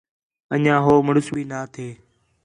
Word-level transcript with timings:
انڄیاں 0.53 0.79
ہو 0.85 0.93
مڑس 1.07 1.27
بھی 1.33 1.43
نا 1.51 1.59
تھین 1.73 1.91